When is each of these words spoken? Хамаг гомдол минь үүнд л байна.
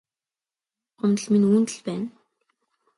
Хамаг 0.97 1.01
гомдол 1.01 1.27
минь 1.31 1.47
үүнд 1.49 1.69
л 1.75 1.79
байна. 1.87 2.07